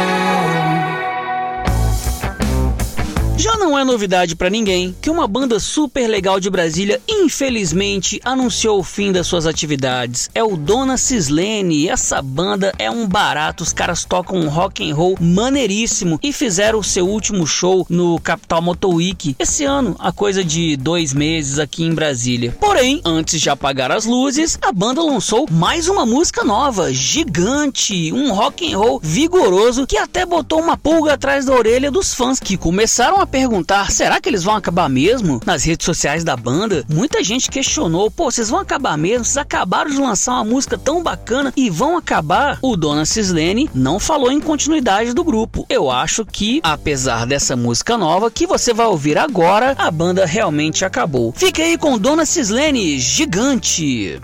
Não 3.66 3.76
é 3.76 3.84
novidade 3.84 4.36
pra 4.36 4.48
ninguém 4.48 4.94
que 5.02 5.10
uma 5.10 5.26
banda 5.26 5.58
super 5.58 6.06
legal 6.06 6.38
de 6.38 6.48
Brasília 6.48 7.00
infelizmente 7.08 8.20
anunciou 8.24 8.78
o 8.78 8.84
fim 8.84 9.10
das 9.10 9.26
suas 9.26 9.44
atividades. 9.44 10.30
É 10.32 10.44
o 10.44 10.56
Dona 10.56 10.96
Cislene 10.96 11.88
essa 11.88 12.22
banda 12.22 12.72
é 12.78 12.88
um 12.88 13.08
barato, 13.08 13.64
os 13.64 13.72
caras 13.72 14.04
tocam 14.04 14.38
um 14.38 14.48
rock 14.48 14.88
and 14.88 14.94
roll 14.94 15.16
maneiríssimo 15.20 16.16
e 16.22 16.32
fizeram 16.32 16.78
o 16.78 16.84
seu 16.84 17.08
último 17.08 17.44
show 17.44 17.84
no 17.90 18.20
Capital 18.20 18.62
Motor 18.62 18.94
Week 18.94 19.34
esse 19.36 19.64
ano, 19.64 19.96
a 19.98 20.12
coisa 20.12 20.44
de 20.44 20.76
dois 20.76 21.12
meses 21.12 21.58
aqui 21.58 21.82
em 21.82 21.92
Brasília. 21.92 22.56
Porém, 22.60 23.00
antes 23.04 23.40
de 23.40 23.50
apagar 23.50 23.90
as 23.90 24.04
luzes, 24.04 24.56
a 24.62 24.70
banda 24.70 25.02
lançou 25.02 25.48
mais 25.50 25.88
uma 25.88 26.06
música 26.06 26.44
nova, 26.44 26.92
gigante, 26.92 28.12
um 28.12 28.32
rock 28.32 28.72
and 28.72 28.78
roll 28.78 29.00
vigoroso 29.02 29.88
que 29.88 29.98
até 29.98 30.24
botou 30.24 30.60
uma 30.60 30.76
pulga 30.76 31.14
atrás 31.14 31.46
da 31.46 31.52
orelha 31.52 31.90
dos 31.90 32.14
fãs 32.14 32.38
que 32.38 32.56
começaram 32.56 33.20
a 33.20 33.26
perguntar: 33.26 33.55
será 33.90 34.20
que 34.20 34.28
eles 34.28 34.44
vão 34.44 34.56
acabar 34.56 34.88
mesmo? 34.88 35.40
Nas 35.44 35.64
redes 35.64 35.84
sociais 35.84 36.24
da 36.24 36.36
banda, 36.36 36.84
muita 36.88 37.22
gente 37.22 37.50
questionou: 37.50 38.10
pô, 38.10 38.30
vocês 38.30 38.48
vão 38.48 38.60
acabar 38.60 38.96
mesmo? 38.96 39.24
Vocês 39.24 39.36
acabaram 39.36 39.90
de 39.90 39.98
lançar 39.98 40.32
uma 40.34 40.44
música 40.44 40.78
tão 40.78 41.02
bacana 41.02 41.52
e 41.56 41.70
vão 41.70 41.96
acabar? 41.96 42.58
O 42.62 42.76
Dona 42.76 43.04
Cislene 43.04 43.70
não 43.74 43.98
falou 43.98 44.30
em 44.30 44.40
continuidade 44.40 45.12
do 45.12 45.24
grupo. 45.24 45.66
Eu 45.68 45.90
acho 45.90 46.24
que, 46.24 46.60
apesar 46.62 47.26
dessa 47.26 47.56
música 47.56 47.96
nova 47.96 48.30
que 48.30 48.46
você 48.46 48.72
vai 48.72 48.86
ouvir 48.86 49.18
agora, 49.18 49.74
a 49.78 49.90
banda 49.90 50.26
realmente 50.26 50.84
acabou. 50.84 51.32
Fique 51.36 51.62
aí 51.62 51.78
com 51.78 51.98
Dona 51.98 52.24
Cislene, 52.24 52.98
gigante. 52.98 54.20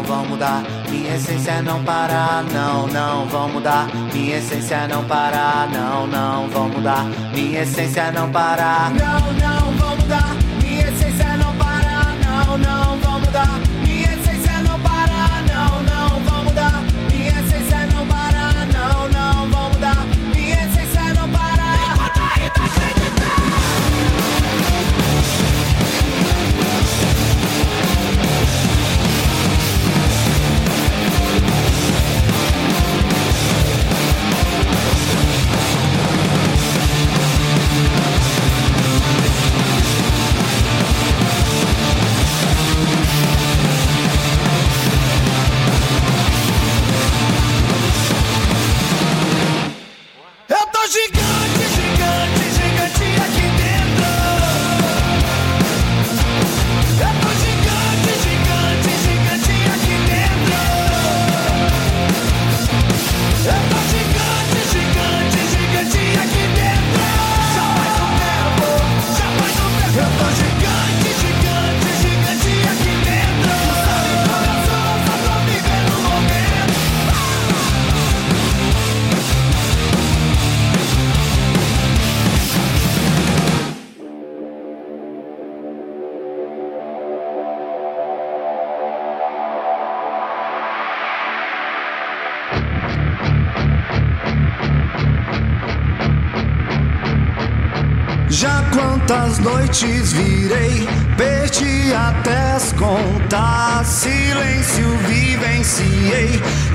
Não, 0.00 0.06
vão 0.06 0.24
mudar, 0.24 0.62
minha 0.88 1.14
essência 1.14 1.60
não 1.60 1.84
parar. 1.84 2.42
Não, 2.44 2.86
não 2.86 3.26
vão 3.26 3.48
mudar, 3.50 3.86
minha 4.14 4.38
essência 4.38 4.88
não 4.88 5.04
parar. 5.04 5.68
Não, 5.70 6.06
não 6.06 6.48
vão 6.48 6.68
mudar, 6.70 7.04
minha 7.34 7.60
essência 7.60 8.10
não 8.10 8.30
parar. 8.32 8.90
Não, 8.92 9.32
não 9.34 9.69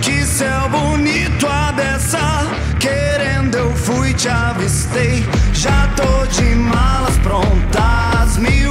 que 0.01 0.25
céu 0.25 0.69
bonito 0.69 1.47
a 1.47 1.71
dessa. 1.71 2.47
Querendo 2.79 3.55
eu 3.55 3.75
fui, 3.75 4.13
te 4.13 4.27
avistei. 4.27 5.25
Já 5.53 5.87
tô 5.95 6.25
de 6.27 6.55
malas 6.55 7.17
prontas, 7.19 8.37
me 8.37 8.64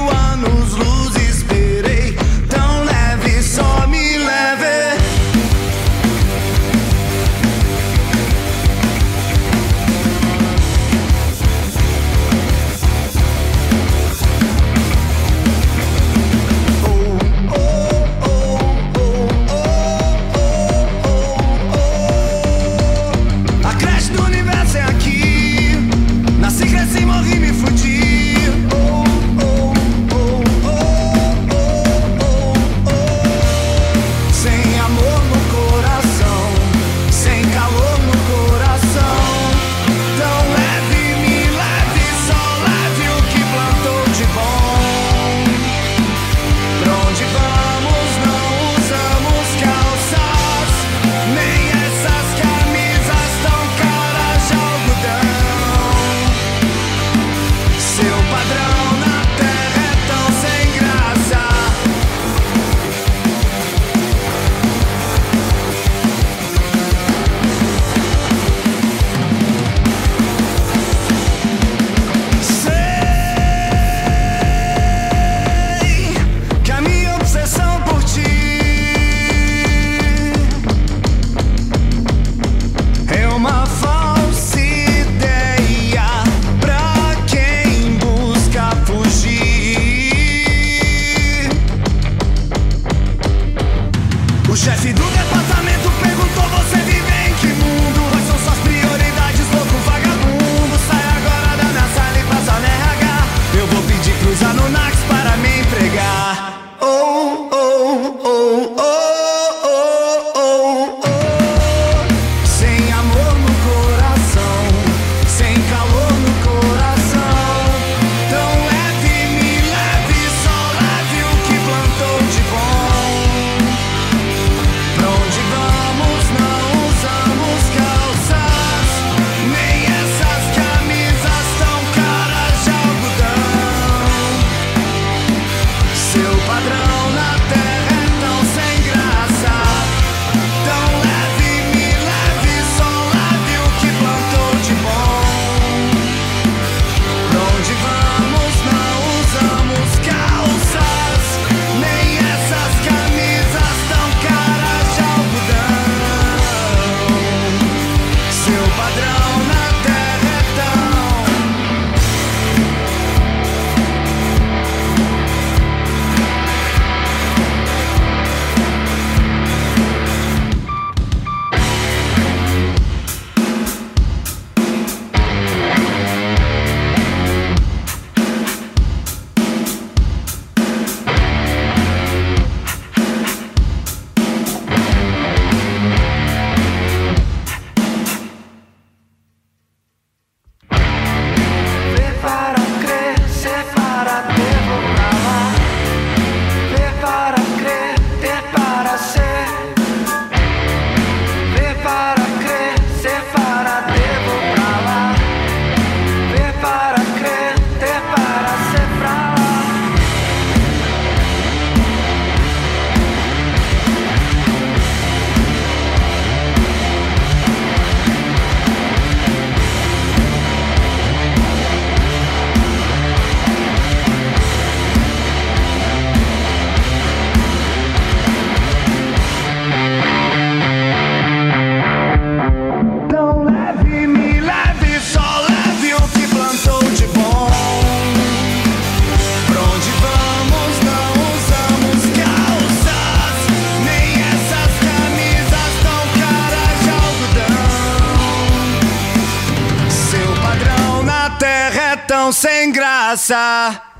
casa. 253.24 253.93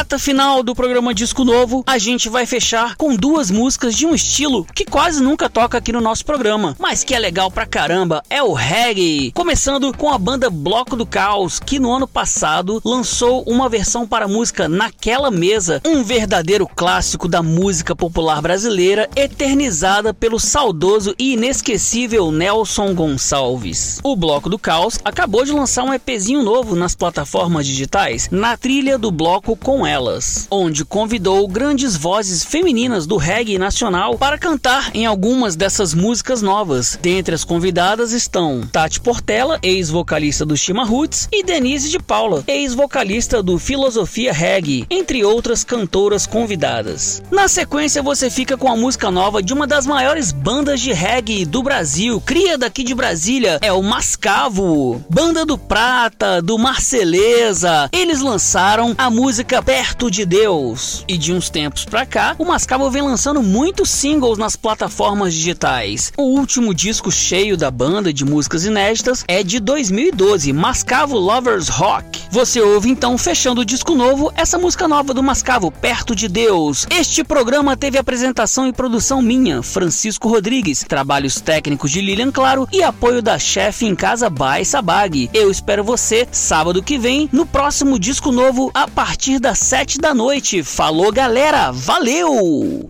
Reta 0.00 0.18
final 0.18 0.62
do 0.62 0.74
programa 0.74 1.12
Disco 1.12 1.44
Novo, 1.44 1.84
a 1.86 1.98
gente 1.98 2.30
vai 2.30 2.46
fechar 2.46 2.96
com 2.96 3.14
duas 3.14 3.50
músicas 3.50 3.94
de 3.94 4.06
um 4.06 4.14
estilo 4.14 4.64
que 4.74 4.86
quase 4.86 5.22
nunca 5.22 5.46
toca 5.46 5.76
aqui 5.76 5.92
no 5.92 6.00
nosso 6.00 6.24
programa, 6.24 6.74
mas 6.78 7.04
que 7.04 7.14
é 7.14 7.18
legal 7.18 7.50
pra 7.50 7.66
caramba, 7.66 8.22
é 8.30 8.42
o 8.42 8.54
reggae. 8.54 9.30
Começando 9.32 9.94
com 9.94 10.10
a 10.10 10.16
banda 10.16 10.48
Bloco 10.48 10.96
do 10.96 11.04
Caos, 11.04 11.60
que 11.60 11.78
no 11.78 11.92
ano 11.92 12.08
passado 12.08 12.80
lançou 12.82 13.42
uma 13.42 13.68
versão 13.68 14.06
para 14.06 14.24
a 14.24 14.28
música 14.28 14.70
Naquela 14.70 15.30
Mesa, 15.30 15.82
um 15.86 16.02
verdadeiro 16.02 16.66
clássico 16.66 17.28
da 17.28 17.42
música 17.42 17.94
popular 17.94 18.40
brasileira, 18.40 19.06
eternizada 19.14 20.14
pelo 20.14 20.40
saudoso 20.40 21.14
e 21.18 21.34
inesquecível 21.34 22.32
Nelson 22.32 22.94
Gonçalves. 22.94 24.00
O 24.02 24.16
Bloco 24.16 24.48
do 24.48 24.58
Caos 24.58 24.98
acabou 25.04 25.44
de 25.44 25.52
lançar 25.52 25.84
um 25.84 25.92
EPzinho 25.92 26.42
novo 26.42 26.74
nas 26.74 26.94
plataformas 26.94 27.66
digitais, 27.66 28.30
na 28.30 28.56
trilha 28.56 28.96
do 28.96 29.10
bloco 29.10 29.54
com 29.54 29.89
elas, 29.90 30.46
onde 30.50 30.84
convidou 30.84 31.46
grandes 31.48 31.96
vozes 31.96 32.44
femininas 32.44 33.06
do 33.06 33.16
reggae 33.16 33.58
nacional 33.58 34.16
para 34.16 34.38
cantar 34.38 34.90
em 34.94 35.04
algumas 35.04 35.56
dessas 35.56 35.92
músicas 35.92 36.40
novas. 36.40 36.98
Dentre 37.02 37.34
as 37.34 37.44
convidadas 37.44 38.12
estão 38.12 38.62
Tati 38.70 39.00
Portela, 39.00 39.58
ex-vocalista 39.62 40.46
do 40.46 40.56
Chima 40.56 40.84
Roots, 40.84 41.28
e 41.32 41.42
Denise 41.42 41.88
de 41.88 41.98
Paula, 41.98 42.44
ex-vocalista 42.46 43.42
do 43.42 43.58
Filosofia 43.58 44.32
Reggae, 44.32 44.86
entre 44.88 45.24
outras 45.24 45.64
cantoras 45.64 46.24
convidadas. 46.26 47.22
Na 47.30 47.48
sequência, 47.48 48.02
você 48.02 48.30
fica 48.30 48.56
com 48.56 48.68
a 48.70 48.76
música 48.76 49.10
nova 49.10 49.42
de 49.42 49.52
uma 49.52 49.66
das 49.66 49.86
maiores 49.86 50.30
bandas 50.30 50.80
de 50.80 50.92
reggae 50.92 51.44
do 51.44 51.62
Brasil, 51.62 52.20
cria 52.20 52.56
daqui 52.56 52.84
de 52.84 52.94
Brasília, 52.94 53.58
é 53.60 53.72
o 53.72 53.82
Mascavo, 53.82 55.04
banda 55.10 55.44
do 55.44 55.58
Prata, 55.58 56.40
do 56.40 56.56
Marceleza. 56.56 57.88
Eles 57.92 58.20
lançaram 58.20 58.94
a 58.96 59.10
música 59.10 59.60
Perto 59.70 60.10
de 60.10 60.26
Deus. 60.26 61.04
E 61.06 61.16
de 61.16 61.32
uns 61.32 61.48
tempos 61.48 61.84
pra 61.84 62.04
cá, 62.04 62.34
o 62.40 62.44
Mascavo 62.44 62.90
vem 62.90 63.02
lançando 63.02 63.40
muitos 63.40 63.88
singles 63.88 64.36
nas 64.36 64.56
plataformas 64.56 65.32
digitais. 65.32 66.12
O 66.16 66.24
último 66.24 66.74
disco 66.74 67.08
cheio 67.08 67.56
da 67.56 67.70
banda 67.70 68.12
de 68.12 68.24
músicas 68.24 68.64
inéditas 68.64 69.24
é 69.28 69.44
de 69.44 69.60
2012, 69.60 70.52
Mascavo 70.52 71.16
Lovers 71.16 71.68
Rock. 71.68 72.20
Você 72.32 72.60
ouve 72.60 72.90
então, 72.90 73.16
fechando 73.16 73.60
o 73.60 73.64
disco 73.64 73.94
novo, 73.94 74.32
essa 74.34 74.58
música 74.58 74.88
nova 74.88 75.14
do 75.14 75.22
Mascavo, 75.22 75.70
Perto 75.70 76.16
de 76.16 76.26
Deus. 76.26 76.88
Este 76.90 77.22
programa 77.22 77.76
teve 77.76 77.96
apresentação 77.96 78.66
e 78.66 78.72
produção 78.72 79.22
minha, 79.22 79.62
Francisco 79.62 80.28
Rodrigues, 80.28 80.82
trabalhos 80.82 81.40
técnicos 81.40 81.92
de 81.92 82.00
Lilian 82.00 82.32
Claro 82.32 82.66
e 82.72 82.82
apoio 82.82 83.22
da 83.22 83.38
chefe 83.38 83.86
em 83.86 83.94
casa 83.94 84.28
by 84.28 84.64
Sabag. 84.64 85.30
Eu 85.32 85.48
espero 85.48 85.84
você 85.84 86.26
sábado 86.32 86.82
que 86.82 86.98
vem 86.98 87.28
no 87.32 87.46
próximo 87.46 88.00
disco 88.00 88.32
novo 88.32 88.72
a 88.74 88.88
partir 88.88 89.38
das 89.38 89.59
7 89.60 89.98
da 89.98 90.14
noite. 90.14 90.62
Falou, 90.64 91.12
galera! 91.12 91.70
Valeu! 91.70 92.88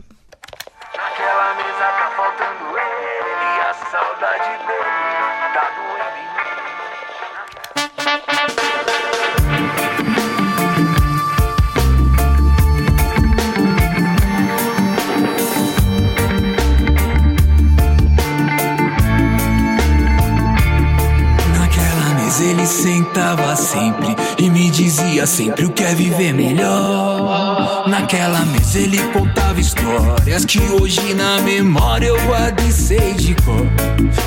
Naquela 0.96 1.54
mesa 1.56 1.86
tá 1.98 2.12
faltando 2.16 2.78
ele 2.78 3.42
e 3.42 3.60
a 3.60 3.74
saudade 3.90 4.50
dele 4.68 5.50
tá 5.52 5.66
doendo 5.76 6.16
em. 6.16 6.30
Naquela 21.58 22.14
mesa 22.14 22.44
ele 22.44 22.64
sentava 22.66 23.56
sempre 23.56 24.14
e 24.40 24.48
me 24.48 24.70
dizia 24.70 25.26
sempre 25.26 25.66
o 25.66 25.70
que 25.70 25.84
é 25.84 25.94
viver 25.94 26.32
melhor. 26.32 27.86
Naquela 27.86 28.40
mesa 28.46 28.78
ele 28.78 28.98
contava 29.12 29.60
histórias 29.60 30.46
que 30.46 30.58
hoje 30.60 31.12
na 31.12 31.42
memória 31.42 32.06
eu 32.06 32.18
guardo 32.22 32.60
sei 32.72 33.12
de 33.12 33.34
cor. 33.34 33.66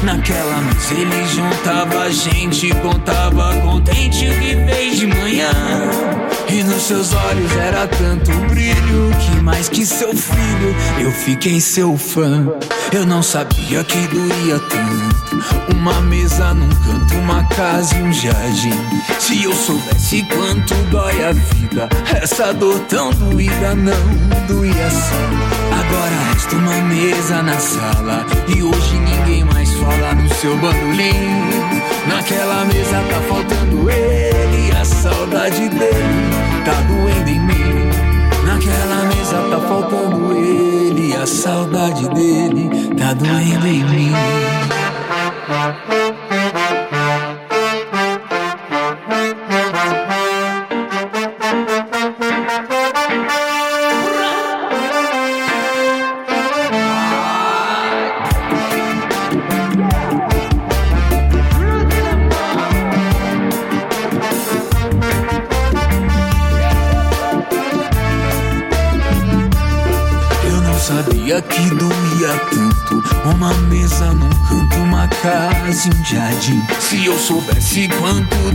Naquela 0.03 0.57
mesa 0.61 0.93
ele 0.93 1.25
juntava 1.25 2.11
gente, 2.11 2.69
contava 2.75 3.55
contente 3.61 4.27
o 4.27 4.39
que 4.39 4.55
fez 4.71 4.99
de 4.99 5.07
manhã. 5.07 5.49
E 6.53 6.61
nos 6.61 6.83
seus 6.83 7.11
olhos 7.13 7.51
era 7.57 7.87
tanto 7.87 8.31
brilho 8.47 9.09
que 9.19 9.41
mais 9.41 9.67
que 9.69 9.83
seu 9.83 10.15
filho 10.15 10.75
eu 10.99 11.11
fiquei 11.11 11.59
seu 11.59 11.97
fã. 11.97 12.47
Eu 12.91 13.07
não 13.07 13.23
sabia 13.23 13.83
que 13.83 14.07
doía 14.09 14.59
tanto. 14.59 15.75
Uma 15.75 15.99
mesa 16.01 16.53
num 16.53 16.69
canto, 16.69 17.15
uma 17.15 17.43
casa 17.45 17.95
e 17.95 18.03
um 18.03 18.13
jardim. 18.13 18.69
Se 19.17 19.43
eu 19.43 19.51
soubesse 19.51 20.21
quanto 20.31 20.75
dói 20.91 21.23
a 21.23 21.31
vida, 21.31 21.89
essa 22.21 22.53
dor 22.53 22.79
tão 22.81 23.09
doída 23.13 23.73
não 23.73 24.45
doía 24.47 24.85
assim. 24.85 25.53
Agora 25.71 26.33
resta 26.33 26.55
uma 26.55 26.75
mesa 26.83 27.41
na 27.41 27.57
sala 27.57 28.27
e 28.55 28.61
hoje 28.61 28.99
ninguém 28.99 29.43
mais 29.45 29.73
fala 29.73 30.13
no 30.13 30.31
seu 30.35 30.55
bandolim. 30.57 31.73
Naquela 32.07 32.63
mesa 32.65 33.01
tá 33.09 33.21
faltando 33.27 33.89
ele, 33.89 34.71
a 34.79 34.85
saudade 34.85 35.69
dele 35.69 35.92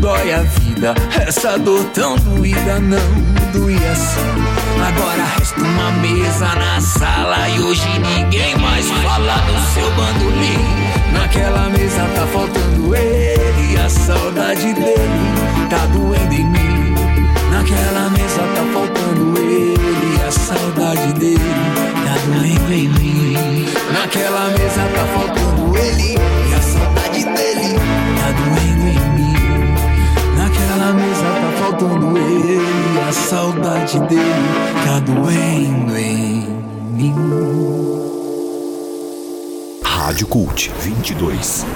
dói 0.09 0.33
a 0.33 0.43
vida 0.43 0.95
Essa 1.27 1.59
dor 1.59 1.85
tão 1.93 2.17
doída 2.17 2.81
não 2.81 2.99
doía 3.53 3.93
assim 3.93 4.39
Agora 4.87 5.25
resta 5.37 5.61
uma 5.61 5.91
mesa 5.93 6.55
na 6.55 6.81
sala 6.81 7.49
E 7.51 7.61
hoje 7.61 7.99
ninguém 7.99 8.57
mais 8.57 8.89
fala 8.89 9.37
do 9.37 9.75
seu 9.75 9.91
bandolim 9.93 11.13
Naquela 11.13 11.69
mesa 11.69 12.09
tá 12.15 12.27
faltando 12.33 12.97
ele 12.97 13.81
A 13.81 13.89
saudade 13.89 14.73
dele 14.73 15.69
tá 15.69 15.87
doendo 15.93 16.35
em 16.35 16.45
mim 16.45 16.95
Naquela 17.51 18.09
mesa 18.11 18.43
tá 18.55 18.65
faltando 18.73 19.39
ele, 19.39 20.23
a 20.27 20.31
saudade 20.31 21.13
dele 21.15 21.39
tá 22.05 22.15
doendo 22.27 22.73
em 22.73 22.89
mim. 22.89 23.67
Naquela 23.93 24.49
mesa 24.51 24.83
tá 24.95 25.05
faltando 25.15 25.77
ele, 25.77 26.15
e 26.15 26.55
a 26.55 26.63
saudade 26.63 27.25
dele 27.25 27.75
tá 28.21 28.31
doendo 28.33 28.89
em 28.89 29.13
mim. 29.13 29.18
Naquela 30.89 30.93
mesa 30.95 31.23
tá 31.23 31.53
faltando 31.59 32.19
ele, 32.19 33.01
a 33.07 33.13
saudade 33.13 34.01
dele 34.01 34.23
tá 34.87 34.99
doendo 35.01 35.99
em 35.99 36.49
mim. 36.95 37.13
Rádio 39.85 40.27
Cult 40.29 40.71
22. 40.81 41.67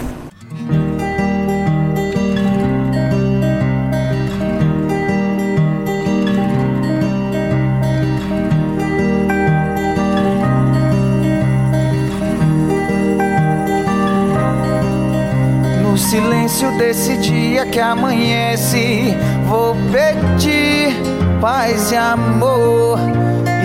Desse 16.70 17.16
dia 17.16 17.66
que 17.66 17.80
amanhece, 17.80 19.16
vou 19.46 19.74
pedir 19.90 20.94
paz 21.40 21.90
e 21.90 21.96
amor. 21.96 22.98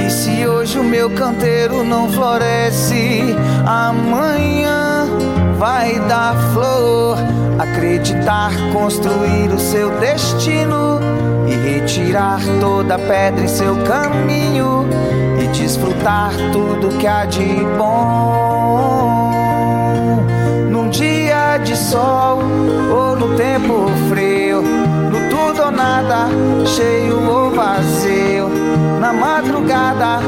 E 0.05 0.09
se 0.09 0.47
hoje 0.47 0.79
o 0.79 0.83
meu 0.83 1.09
canteiro 1.11 1.83
não 1.83 2.09
floresce, 2.09 3.35
amanhã 3.65 5.07
vai 5.57 5.99
dar 6.07 6.35
flor. 6.53 7.17
Acreditar, 7.59 8.51
construir 8.71 9.49
o 9.49 9.59
seu 9.59 9.89
destino 9.99 10.99
e 11.47 11.53
retirar 11.55 12.39
toda 12.59 12.97
pedra 12.97 13.43
em 13.43 13.47
seu 13.47 13.75
caminho 13.83 14.87
e 15.41 15.47
desfrutar 15.47 16.31
tudo 16.51 16.97
que 16.97 17.07
há 17.07 17.25
de 17.25 17.43
bom 17.77 18.46
de 21.59 21.75
sol 21.75 22.39
ou 22.91 23.15
no 23.15 23.35
tempo 23.35 23.87
frio, 24.09 24.61
no 24.61 25.29
tudo 25.29 25.63
ou 25.65 25.71
nada, 25.71 26.27
cheio 26.65 27.19
ou 27.29 27.49
vazio. 27.51 28.47
madrugada 29.13 30.19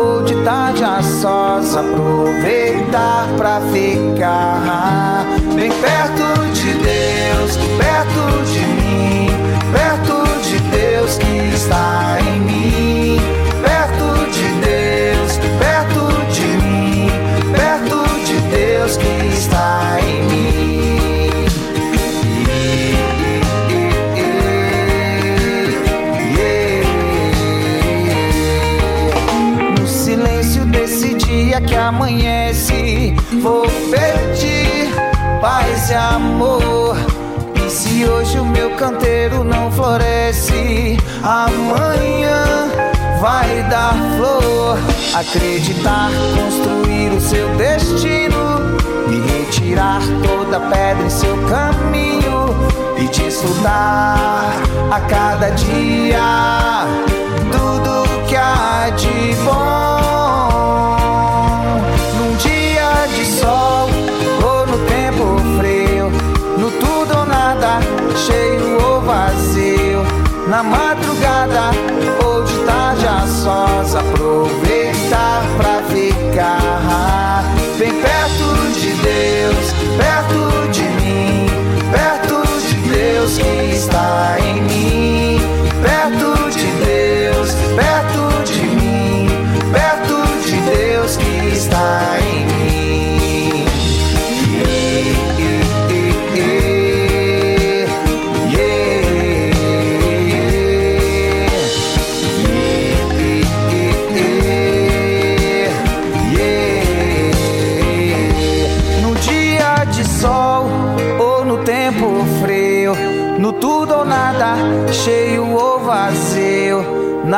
ou 0.00 0.22
de 0.22 0.34
tarde 0.44 0.84
a 0.84 1.02
sós 1.02 1.76
aproveitar 1.76 3.28
pra 3.36 3.60
ficar 3.72 5.24
bem 5.54 5.70
perto 5.70 6.44
de 6.52 6.72
Deus, 6.74 7.56
perto 7.76 8.44
de 8.44 8.60
mim, 8.60 9.28
perto 9.72 10.40
de 10.42 10.58
Deus 10.70 11.18
que 11.18 11.54
está 11.54 12.18
em 12.20 12.40
mim, 12.40 12.77
amanhece, 31.78 33.14
vou 33.40 33.62
pedir 33.62 34.92
paz 35.40 35.90
e 35.90 35.94
amor. 35.94 36.96
E 37.54 37.70
se 37.70 38.04
hoje 38.04 38.38
o 38.38 38.44
meu 38.44 38.70
canteiro 38.76 39.44
não 39.44 39.70
floresce, 39.70 40.96
amanhã 41.22 42.68
vai 43.20 43.62
dar 43.64 43.94
flor. 44.16 44.78
Acreditar, 45.14 46.10
construir 46.36 47.10
o 47.16 47.20
seu 47.20 47.48
destino 47.56 48.76
e 49.10 49.44
retirar 49.44 50.00
toda 50.22 50.60
pedra 50.60 51.04
em 51.04 51.10
seu 51.10 51.36
caminho 51.48 52.54
e 52.98 53.08
desfrutar 53.08 54.52
a 54.90 55.00
cada 55.08 55.50
dia 55.50 56.86
tudo 57.50 58.26
que 58.26 58.36
há 58.36 58.90
de 58.90 59.34
bom. 59.44 59.87
Na 70.58 70.64
madrugada 70.64 71.70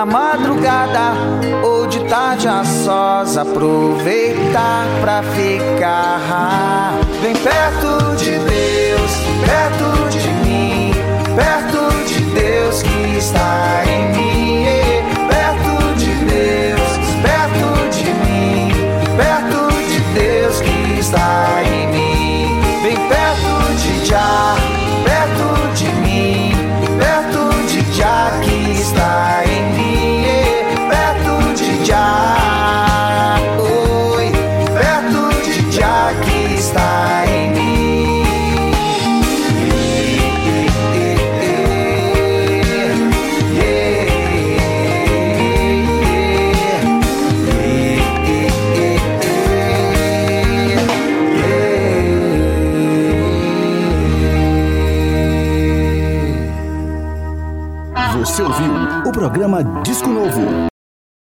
na 0.00 0.06
madrugada 0.06 1.12
ou 1.62 1.86
de 1.86 2.02
tarde 2.04 2.48
a 2.48 2.64
sós, 2.64 3.36
aproveitar 3.36 4.86
pra 5.02 5.22
ficar 5.22 6.98
bem 7.20 7.34
perto 7.34 8.16
de 8.16 8.30
Deus, 8.30 9.12
perto 9.44 10.08
de 10.08 10.28
mim, 10.48 10.92
perto 11.36 11.94
de 12.06 12.20
Deus 12.32 12.82
que 12.82 13.18
está 13.18 13.82
em 13.86 14.16
mim, 14.16 14.39
programa 59.30 59.62
Disco. 59.84 60.19